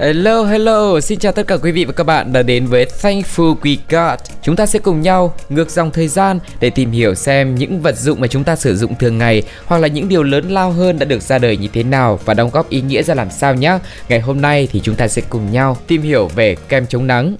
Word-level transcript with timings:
Hello, 0.00 0.44
hello, 0.44 1.00
xin 1.00 1.18
chào 1.18 1.32
tất 1.32 1.46
cả 1.46 1.56
quý 1.56 1.72
vị 1.72 1.84
và 1.84 1.92
các 1.92 2.04
bạn 2.04 2.32
đã 2.32 2.42
đến 2.42 2.66
với 2.66 2.86
Thankful 3.02 3.56
We 3.60 3.76
Got. 3.88 4.20
Chúng 4.42 4.56
ta 4.56 4.66
sẽ 4.66 4.78
cùng 4.78 5.00
nhau 5.00 5.34
ngược 5.48 5.70
dòng 5.70 5.90
thời 5.90 6.08
gian 6.08 6.38
để 6.60 6.70
tìm 6.70 6.90
hiểu 6.90 7.14
xem 7.14 7.54
những 7.54 7.80
vật 7.80 7.98
dụng 7.98 8.20
mà 8.20 8.26
chúng 8.26 8.44
ta 8.44 8.56
sử 8.56 8.76
dụng 8.76 8.94
thường 8.94 9.18
ngày 9.18 9.42
hoặc 9.66 9.78
là 9.78 9.88
những 9.88 10.08
điều 10.08 10.22
lớn 10.22 10.50
lao 10.50 10.72
hơn 10.72 10.98
đã 10.98 11.04
được 11.04 11.22
ra 11.22 11.38
đời 11.38 11.56
như 11.56 11.68
thế 11.72 11.82
nào 11.82 12.20
và 12.24 12.34
đóng 12.34 12.50
góp 12.50 12.70
ý 12.70 12.80
nghĩa 12.80 13.02
ra 13.02 13.14
làm 13.14 13.30
sao 13.30 13.54
nhé. 13.54 13.78
Ngày 14.08 14.20
hôm 14.20 14.40
nay 14.40 14.68
thì 14.72 14.80
chúng 14.80 14.94
ta 14.94 15.08
sẽ 15.08 15.22
cùng 15.28 15.52
nhau 15.52 15.76
tìm 15.86 16.02
hiểu 16.02 16.28
về 16.34 16.54
kem 16.68 16.86
chống 16.86 17.06
nắng. 17.06 17.36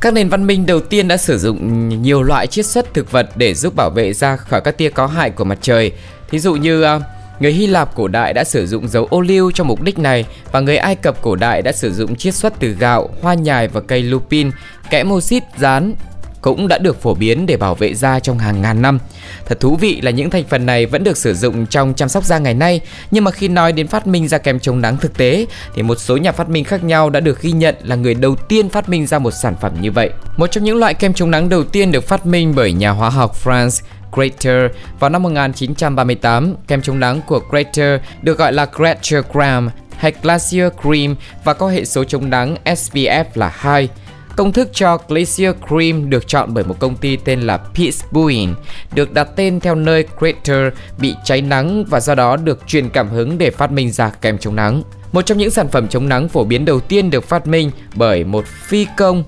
Các 0.00 0.14
nền 0.14 0.28
văn 0.28 0.46
minh 0.46 0.66
đầu 0.66 0.80
tiên 0.80 1.08
đã 1.08 1.16
sử 1.16 1.38
dụng 1.38 1.88
nhiều 2.02 2.22
loại 2.22 2.46
chiết 2.46 2.66
xuất 2.66 2.94
thực 2.94 3.12
vật 3.12 3.30
để 3.36 3.54
giúp 3.54 3.76
bảo 3.76 3.90
vệ 3.90 4.12
da 4.12 4.36
khỏi 4.36 4.60
các 4.60 4.78
tia 4.78 4.90
có 4.90 5.06
hại 5.06 5.30
của 5.30 5.44
mặt 5.44 5.58
trời. 5.60 5.92
Thí 6.30 6.38
dụ 6.38 6.54
như 6.54 6.84
uh, 6.96 7.02
Người 7.42 7.52
Hy 7.52 7.66
Lạp 7.66 7.94
cổ 7.94 8.08
đại 8.08 8.32
đã 8.32 8.44
sử 8.44 8.66
dụng 8.66 8.88
dầu 8.88 9.06
ô 9.10 9.20
liu 9.20 9.50
cho 9.50 9.64
mục 9.64 9.82
đích 9.82 9.98
này 9.98 10.24
và 10.52 10.60
người 10.60 10.76
Ai 10.76 10.96
Cập 10.96 11.22
cổ 11.22 11.36
đại 11.36 11.62
đã 11.62 11.72
sử 11.72 11.92
dụng 11.92 12.16
chiết 12.16 12.34
xuất 12.34 12.52
từ 12.60 12.68
gạo, 12.68 13.08
hoa 13.22 13.34
nhài 13.34 13.68
và 13.68 13.80
cây 13.80 14.02
lupin, 14.02 14.50
kẽm 14.90 15.12
oxit 15.12 15.42
rán 15.58 15.94
cũng 16.40 16.68
đã 16.68 16.78
được 16.78 17.02
phổ 17.02 17.14
biến 17.14 17.46
để 17.46 17.56
bảo 17.56 17.74
vệ 17.74 17.94
da 17.94 18.20
trong 18.20 18.38
hàng 18.38 18.62
ngàn 18.62 18.82
năm. 18.82 18.98
Thật 19.46 19.60
thú 19.60 19.76
vị 19.76 20.00
là 20.00 20.10
những 20.10 20.30
thành 20.30 20.44
phần 20.44 20.66
này 20.66 20.86
vẫn 20.86 21.04
được 21.04 21.16
sử 21.16 21.34
dụng 21.34 21.66
trong 21.66 21.94
chăm 21.94 22.08
sóc 22.08 22.24
da 22.24 22.38
ngày 22.38 22.54
nay, 22.54 22.80
nhưng 23.10 23.24
mà 23.24 23.30
khi 23.30 23.48
nói 23.48 23.72
đến 23.72 23.88
phát 23.88 24.06
minh 24.06 24.28
ra 24.28 24.38
kem 24.38 24.60
chống 24.60 24.80
nắng 24.80 24.96
thực 24.96 25.16
tế 25.16 25.46
thì 25.74 25.82
một 25.82 25.98
số 25.98 26.16
nhà 26.16 26.32
phát 26.32 26.48
minh 26.48 26.64
khác 26.64 26.84
nhau 26.84 27.10
đã 27.10 27.20
được 27.20 27.42
ghi 27.42 27.52
nhận 27.52 27.74
là 27.82 27.96
người 27.96 28.14
đầu 28.14 28.36
tiên 28.36 28.68
phát 28.68 28.88
minh 28.88 29.06
ra 29.06 29.18
một 29.18 29.30
sản 29.30 29.54
phẩm 29.60 29.72
như 29.80 29.92
vậy. 29.92 30.10
Một 30.36 30.46
trong 30.46 30.64
những 30.64 30.76
loại 30.76 30.94
kem 30.94 31.14
chống 31.14 31.30
nắng 31.30 31.48
đầu 31.48 31.64
tiên 31.64 31.92
được 31.92 32.08
phát 32.08 32.26
minh 32.26 32.52
bởi 32.56 32.72
nhà 32.72 32.90
hóa 32.90 33.10
học 33.10 33.36
France 33.44 33.82
Greater 34.12 34.70
vào 35.00 35.10
năm 35.10 35.22
1938. 35.22 36.54
Kem 36.68 36.82
chống 36.82 37.00
nắng 37.00 37.20
của 37.26 37.40
Greater 37.50 38.00
được 38.22 38.38
gọi 38.38 38.52
là 38.52 38.66
Greater 38.72 39.24
Gram 39.32 39.70
hay 39.96 40.12
Glacier 40.22 40.72
Cream 40.82 41.16
và 41.44 41.54
có 41.54 41.68
hệ 41.68 41.84
số 41.84 42.04
chống 42.04 42.30
nắng 42.30 42.56
SPF 42.64 43.24
là 43.34 43.48
2. 43.54 43.88
Công 44.36 44.52
thức 44.52 44.68
cho 44.72 44.98
Glacier 45.08 45.54
Cream 45.68 46.10
được 46.10 46.28
chọn 46.28 46.54
bởi 46.54 46.64
một 46.64 46.76
công 46.78 46.96
ty 46.96 47.16
tên 47.16 47.40
là 47.40 47.56
Pittsburgh, 47.56 48.50
được 48.94 49.12
đặt 49.12 49.28
tên 49.36 49.60
theo 49.60 49.74
nơi 49.74 50.04
Crater 50.18 50.72
bị 50.98 51.14
cháy 51.24 51.42
nắng 51.42 51.84
và 51.84 52.00
do 52.00 52.14
đó 52.14 52.36
được 52.36 52.66
truyền 52.66 52.88
cảm 52.88 53.08
hứng 53.08 53.38
để 53.38 53.50
phát 53.50 53.72
minh 53.72 53.90
ra 53.90 54.10
kem 54.20 54.38
chống 54.38 54.56
nắng. 54.56 54.82
Một 55.12 55.22
trong 55.26 55.38
những 55.38 55.50
sản 55.50 55.68
phẩm 55.68 55.88
chống 55.88 56.08
nắng 56.08 56.28
phổ 56.28 56.44
biến 56.44 56.64
đầu 56.64 56.80
tiên 56.80 57.10
được 57.10 57.28
phát 57.28 57.46
minh 57.46 57.70
bởi 57.94 58.24
một 58.24 58.46
phi 58.46 58.86
công 58.96 59.24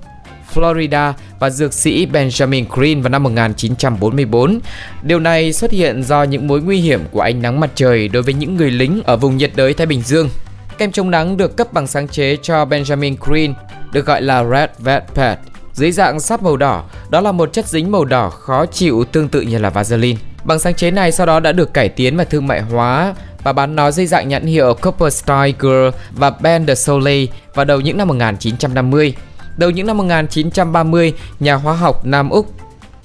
Florida 0.55 1.13
và 1.39 1.51
dược 1.51 1.73
sĩ 1.73 2.07
Benjamin 2.07 2.65
Green 2.71 3.03
vào 3.03 3.11
năm 3.11 3.23
1944. 3.23 4.61
Điều 5.03 5.21
này 5.21 5.53
xuất 5.53 5.71
hiện 5.71 6.03
do 6.03 6.23
những 6.23 6.47
mối 6.47 6.61
nguy 6.61 6.81
hiểm 6.81 7.01
của 7.11 7.21
ánh 7.21 7.43
nắng 7.43 7.61
mặt 7.61 7.71
trời 7.75 8.09
đối 8.09 8.23
với 8.23 8.35
những 8.35 8.57
người 8.57 8.71
lính 8.71 9.03
ở 9.05 9.17
vùng 9.17 9.37
nhiệt 9.37 9.53
đới 9.57 9.75
Thái 9.75 9.87
Bình 9.87 10.03
Dương. 10.03 10.29
Kem 10.79 10.93
chống 10.93 11.11
nắng 11.11 11.37
được 11.37 11.57
cấp 11.57 11.73
bằng 11.73 11.87
sáng 11.87 12.09
chế 12.09 12.37
cho 12.43 12.65
Benjamin 12.65 13.17
Green, 13.21 13.55
được 13.93 14.07
gọi 14.07 14.23
là 14.23 14.45
Red 14.45 14.71
Velvet, 14.79 15.39
dưới 15.73 15.93
dạng 15.93 16.21
sáp 16.21 16.43
màu 16.43 16.57
đỏ. 16.57 16.85
Đó 17.11 17.21
là 17.21 17.33
một 17.33 17.53
chất 17.53 17.67
dính 17.67 17.93
màu 17.93 18.05
đỏ 18.05 18.31
khó 18.31 18.67
chịu 18.67 19.05
tương 19.13 19.29
tự 19.29 19.41
như 19.41 19.59
là 19.59 19.71
Vaseline. 19.71 20.19
Bằng 20.45 20.59
sáng 20.59 20.75
chế 20.75 20.91
này 20.91 21.13
sau 21.13 21.27
đó 21.27 21.41
đã 21.41 21.53
được 21.53 21.75
cải 21.75 21.89
tiến 21.89 22.17
và 22.17 22.25
thương 22.25 22.47
mại 22.47 22.61
hóa 22.61 23.15
và 23.43 23.53
bán 23.53 23.77
nó 23.77 23.91
dưới 23.91 24.07
dạng 24.07 24.29
nhãn 24.29 24.47
hiệu 24.47 24.75
Copper 24.75 25.15
Style 25.15 25.53
Girl 25.59 25.89
và 26.13 26.31
Ben 26.31 26.67
de 26.67 26.75
Soleil 26.75 27.29
vào 27.55 27.65
đầu 27.65 27.81
những 27.81 27.97
năm 27.97 28.09
1950. 28.09 29.15
Đầu 29.57 29.71
những 29.71 29.87
năm 29.87 29.97
1930, 29.97 31.13
nhà 31.41 31.55
hóa 31.55 31.75
học 31.75 32.07
Nam 32.07 32.31
Úc 32.31 32.47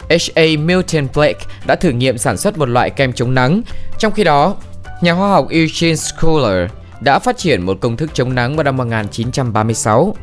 H.A. 0.09 0.43
Milton 0.59 1.07
Blake 1.15 1.39
đã 1.67 1.75
thử 1.75 1.89
nghiệm 1.89 2.17
sản 2.17 2.37
xuất 2.37 2.57
một 2.57 2.69
loại 2.69 2.89
kem 2.89 3.13
chống 3.13 3.33
nắng. 3.33 3.61
Trong 3.99 4.13
khi 4.13 4.23
đó, 4.23 4.55
nhà 5.01 5.13
hóa 5.13 5.29
học 5.29 5.47
Eugene 5.49 5.95
Schuller 5.95 6.69
đã 7.01 7.19
phát 7.19 7.37
triển 7.37 7.61
một 7.61 7.77
công 7.81 7.97
thức 7.97 8.09
chống 8.13 8.35
nắng 8.35 8.55
vào 8.55 8.63
năm 8.63 8.77
1936. 8.77 10.15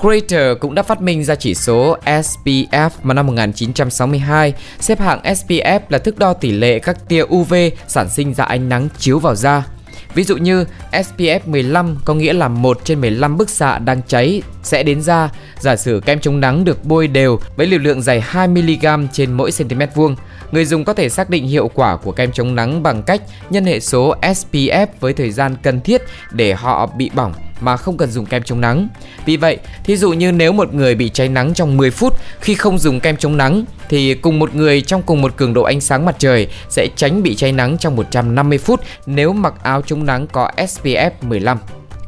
Crater 0.00 0.58
cũng 0.60 0.74
đã 0.74 0.82
phát 0.82 1.00
minh 1.02 1.24
ra 1.24 1.34
chỉ 1.34 1.54
số 1.54 1.96
SPF 2.04 2.90
vào 3.02 3.14
năm 3.14 3.26
1962. 3.26 4.54
Xếp 4.80 5.00
hạng 5.00 5.22
SPF 5.22 5.80
là 5.88 5.98
thước 5.98 6.18
đo 6.18 6.32
tỷ 6.32 6.52
lệ 6.52 6.78
các 6.78 7.08
tia 7.08 7.22
UV 7.22 7.54
sản 7.88 8.08
sinh 8.10 8.34
ra 8.34 8.44
ánh 8.44 8.68
nắng 8.68 8.88
chiếu 8.98 9.18
vào 9.18 9.34
da. 9.34 9.66
Ví 10.14 10.24
dụ 10.24 10.36
như 10.36 10.64
SPF 10.92 11.40
15 11.46 11.96
có 12.04 12.14
nghĩa 12.14 12.32
là 12.32 12.48
1 12.48 12.80
trên 12.84 13.00
15 13.00 13.36
bức 13.36 13.50
xạ 13.50 13.78
đang 13.78 14.00
cháy 14.06 14.42
sẽ 14.62 14.82
đến 14.82 15.02
da. 15.02 15.28
Giả 15.60 15.76
sử 15.76 16.00
kem 16.04 16.20
chống 16.20 16.40
nắng 16.40 16.64
được 16.64 16.84
bôi 16.84 17.08
đều 17.08 17.38
với 17.56 17.66
liều 17.66 17.78
lượng 17.78 18.02
dày 18.02 18.24
2mg 18.32 19.06
trên 19.12 19.32
mỗi 19.32 19.50
cm 19.58 19.80
vuông. 19.94 20.16
Người 20.52 20.64
dùng 20.64 20.84
có 20.84 20.94
thể 20.94 21.08
xác 21.08 21.30
định 21.30 21.46
hiệu 21.46 21.70
quả 21.74 21.96
của 21.96 22.12
kem 22.12 22.32
chống 22.32 22.54
nắng 22.54 22.82
bằng 22.82 23.02
cách 23.02 23.22
nhân 23.50 23.64
hệ 23.64 23.80
số 23.80 24.14
SPF 24.22 24.86
với 25.00 25.12
thời 25.12 25.30
gian 25.30 25.56
cần 25.62 25.80
thiết 25.80 26.02
để 26.30 26.54
họ 26.54 26.86
bị 26.86 27.10
bỏng 27.14 27.32
mà 27.60 27.76
không 27.76 27.96
cần 27.96 28.10
dùng 28.10 28.26
kem 28.26 28.42
chống 28.42 28.60
nắng. 28.60 28.88
Vì 29.26 29.36
vậy, 29.36 29.58
thí 29.84 29.96
dụ 29.96 30.12
như 30.12 30.32
nếu 30.32 30.52
một 30.52 30.74
người 30.74 30.94
bị 30.94 31.08
cháy 31.08 31.28
nắng 31.28 31.54
trong 31.54 31.76
10 31.76 31.90
phút 31.90 32.16
khi 32.40 32.54
không 32.54 32.78
dùng 32.78 33.00
kem 33.00 33.16
chống 33.16 33.36
nắng 33.36 33.64
thì 33.88 34.14
cùng 34.14 34.38
một 34.38 34.54
người 34.54 34.80
trong 34.82 35.02
cùng 35.02 35.22
một 35.22 35.36
cường 35.36 35.54
độ 35.54 35.62
ánh 35.62 35.80
sáng 35.80 36.04
mặt 36.04 36.16
trời 36.18 36.48
sẽ 36.68 36.88
tránh 36.96 37.22
bị 37.22 37.34
cháy 37.34 37.52
nắng 37.52 37.78
trong 37.78 37.96
150 37.96 38.58
phút 38.58 38.80
nếu 39.06 39.32
mặc 39.32 39.54
áo 39.62 39.82
chống 39.82 40.06
nắng 40.06 40.26
có 40.26 40.50
SPF 40.56 41.10
15. 41.20 41.58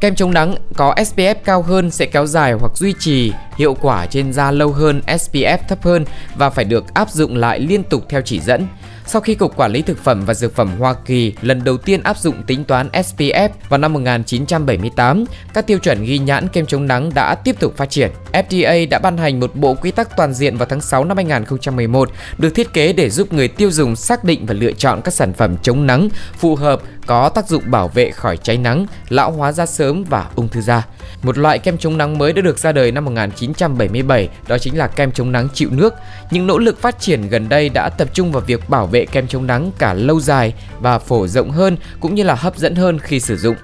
Kem 0.01 0.15
chống 0.15 0.35
nắng 0.35 0.55
có 0.77 0.95
SPF 0.95 1.35
cao 1.45 1.63
hơn 1.63 1.91
sẽ 1.91 2.07
kéo 2.07 2.27
dài 2.27 2.53
hoặc 2.53 2.73
duy 2.77 2.95
trì 2.99 3.33
hiệu 3.59 3.77
quả 3.81 4.07
trên 4.07 4.33
da 4.33 4.51
lâu 4.51 4.73
hơn 4.73 5.03
SPF 5.07 5.59
thấp 5.69 5.83
hơn 5.83 6.05
và 6.35 6.51
phải 6.51 6.65
được 6.65 6.95
áp 6.95 7.11
dụng 7.11 7.37
lại 7.37 7.61
liên 7.61 7.83
tục 7.83 8.05
theo 8.09 8.21
chỉ 8.25 8.41
dẫn. 8.41 8.67
Sau 9.07 9.21
khi 9.21 9.35
Cục 9.35 9.57
Quản 9.57 9.73
lý 9.73 9.83
Thực 9.83 9.99
phẩm 9.99 10.25
và 10.27 10.35
Dược 10.35 10.55
phẩm 10.55 10.71
Hoa 10.79 10.95
Kỳ 11.05 11.33
lần 11.43 11.65
đầu 11.65 11.77
tiên 11.77 12.03
áp 12.03 12.19
dụng 12.19 12.43
tính 12.43 12.65
toán 12.65 12.89
SPF 12.89 13.49
vào 13.69 13.79
năm 13.79 13.93
1978, 13.93 15.25
các 15.55 15.67
tiêu 15.67 15.79
chuẩn 15.79 16.05
ghi 16.05 16.19
nhãn 16.19 16.49
kem 16.49 16.67
chống 16.67 16.87
nắng 16.87 17.15
đã 17.15 17.35
tiếp 17.35 17.57
tục 17.61 17.77
phát 17.77 17.91
triển. 17.91 18.11
FDA 18.33 18.89
đã 18.89 18.99
ban 18.99 19.17
hành 19.17 19.41
một 19.41 19.57
bộ 19.57 19.75
quy 19.75 19.91
tắc 19.91 20.17
toàn 20.17 20.35
diện 20.35 20.57
vào 20.57 20.67
tháng 20.71 20.81
6 20.81 21.05
năm 21.05 21.17
2011 21.17 22.11
được 22.39 22.55
thiết 22.55 22.73
kế 22.73 22.93
để 22.93 23.11
giúp 23.11 23.33
người 23.33 23.49
tiêu 23.49 23.71
dùng 23.71 23.97
xác 23.97 24.25
định 24.25 24.47
và 24.47 24.55
lựa 24.55 24.73
chọn 24.73 25.01
các 25.05 25.15
sản 25.15 25.33
phẩm 25.33 25.57
chống 25.63 25.87
nắng 25.87 26.09
phù 26.39 26.57
hợp 26.57 26.81
có 27.07 27.29
tác 27.29 27.49
dụng 27.49 27.63
bảo 27.67 27.89
vệ 27.89 28.11
khỏi 28.11 28.37
cháy 28.37 28.57
nắng, 28.57 28.87
lão 29.09 29.33
hóa 29.33 29.53
da 29.53 29.67
sớm 29.67 30.05
và 30.05 30.27
ung 30.37 30.49
thư 30.49 30.61
da. 30.61 30.87
Một 31.23 31.39
loại 31.39 31.59
kem 31.59 31.79
chống 31.79 31.99
nắng 31.99 32.19
mới 32.19 32.33
đã 32.33 32.43
được 32.43 32.59
ra 32.59 32.73
đời 32.73 32.93
năm 32.93 33.05
1977, 33.05 34.29
đó 34.49 34.59
chính 34.59 34.79
là 34.79 34.87
kem 34.87 35.13
chống 35.13 35.33
nắng 35.33 35.49
chịu 35.55 35.69
nước. 35.73 35.95
Những 36.31 36.47
nỗ 36.47 36.59
lực 36.59 36.81
phát 36.81 37.01
triển 37.01 37.29
gần 37.29 37.49
đây 37.49 37.69
đã 37.69 37.89
tập 37.89 38.09
trung 38.15 38.33
vào 38.33 38.43
việc 38.47 38.69
bảo 38.69 38.87
vệ 38.87 38.94
vệ 38.95 39.07
kem 39.07 39.29
chống 39.29 39.47
nắng 39.47 39.71
cả 39.79 39.95
lâu 39.95 40.21
dài 40.21 40.55
và 40.81 40.99
phổ 40.99 41.27
rộng 41.27 41.51
hơn 41.51 41.77
cũng 42.01 42.15
như 42.15 42.23
là 42.23 42.35
hấp 42.35 42.57
dẫn 42.57 42.75
hơn 42.75 42.99
khi 42.99 43.21
sử 43.21 43.37
dụng. 43.37 43.57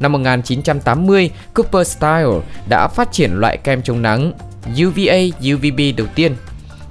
Năm 0.00 0.12
1980, 0.12 1.30
Cooper 1.54 1.88
Style 1.88 2.40
đã 2.68 2.88
phát 2.88 3.12
triển 3.12 3.30
loại 3.32 3.56
kem 3.56 3.82
chống 3.82 4.02
nắng 4.02 4.32
UVA 4.86 5.18
UVB 5.54 5.80
đầu 5.96 6.06
tiên 6.14 6.36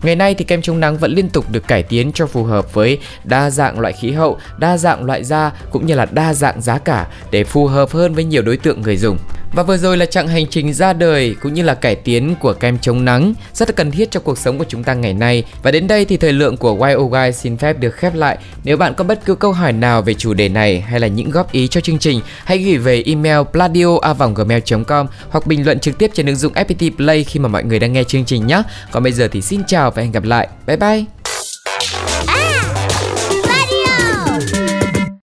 Ngày 0.03 0.15
nay 0.15 0.35
thì 0.35 0.45
kem 0.45 0.61
chống 0.61 0.79
nắng 0.79 0.97
vẫn 0.97 1.11
liên 1.11 1.29
tục 1.29 1.45
được 1.51 1.67
cải 1.67 1.83
tiến 1.83 2.11
cho 2.13 2.27
phù 2.27 2.43
hợp 2.43 2.73
với 2.73 2.99
đa 3.23 3.49
dạng 3.49 3.79
loại 3.79 3.93
khí 3.93 4.11
hậu, 4.11 4.37
đa 4.57 4.77
dạng 4.77 5.03
loại 5.03 5.23
da 5.23 5.51
cũng 5.71 5.85
như 5.85 5.93
là 5.93 6.05
đa 6.11 6.33
dạng 6.33 6.61
giá 6.61 6.77
cả 6.77 7.07
để 7.31 7.43
phù 7.43 7.67
hợp 7.67 7.91
hơn 7.91 8.13
với 8.13 8.23
nhiều 8.23 8.41
đối 8.41 8.57
tượng 8.57 8.81
người 8.81 8.97
dùng. 8.97 9.17
Và 9.53 9.63
vừa 9.63 9.77
rồi 9.77 9.97
là 9.97 10.05
chặng 10.05 10.27
hành 10.27 10.47
trình 10.47 10.73
ra 10.73 10.93
đời 10.93 11.35
cũng 11.41 11.53
như 11.53 11.63
là 11.63 11.73
cải 11.73 11.95
tiến 11.95 12.35
của 12.39 12.53
kem 12.53 12.79
chống 12.79 13.05
nắng 13.05 13.33
rất 13.53 13.69
là 13.69 13.73
cần 13.73 13.91
thiết 13.91 14.11
cho 14.11 14.19
cuộc 14.19 14.37
sống 14.37 14.57
của 14.57 14.65
chúng 14.67 14.83
ta 14.83 14.93
ngày 14.93 15.13
nay. 15.13 15.43
Và 15.63 15.71
đến 15.71 15.87
đây 15.87 16.05
thì 16.05 16.17
thời 16.17 16.33
lượng 16.33 16.57
của 16.57 16.75
YOY 16.75 17.29
oh 17.29 17.35
xin 17.35 17.57
phép 17.57 17.79
được 17.79 17.95
khép 17.95 18.15
lại. 18.15 18.37
Nếu 18.63 18.77
bạn 18.77 18.93
có 18.93 19.03
bất 19.03 19.25
cứ 19.25 19.35
câu 19.35 19.51
hỏi 19.51 19.73
nào 19.73 20.01
về 20.01 20.13
chủ 20.13 20.33
đề 20.33 20.49
này 20.49 20.81
hay 20.81 20.99
là 20.99 21.07
những 21.07 21.29
góp 21.29 21.51
ý 21.51 21.67
cho 21.67 21.81
chương 21.81 21.99
trình, 21.99 22.21
hãy 22.45 22.57
gửi 22.57 22.77
về 22.77 23.03
email 23.05 23.39
pladio@gmail.com 23.51 25.07
hoặc 25.29 25.47
bình 25.47 25.65
luận 25.65 25.79
trực 25.79 25.97
tiếp 25.97 26.11
trên 26.13 26.25
ứng 26.25 26.35
dụng 26.35 26.53
FPT 26.53 26.95
Play 26.95 27.23
khi 27.23 27.39
mà 27.39 27.49
mọi 27.49 27.63
người 27.63 27.79
đang 27.79 27.93
nghe 27.93 28.03
chương 28.03 28.25
trình 28.25 28.47
nhé. 28.47 28.61
Còn 28.91 29.03
bây 29.03 29.11
giờ 29.11 29.27
thì 29.31 29.41
xin 29.41 29.61
chào 29.67 29.88
và 29.95 30.01
hẹn 30.01 30.11
gặp 30.11 30.23
lại. 30.23 30.47
Bye 30.67 30.77
bye. 30.77 31.18